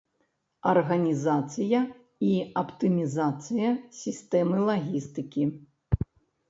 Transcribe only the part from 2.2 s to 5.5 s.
і аптымізацыя сістэмы лагістыкі.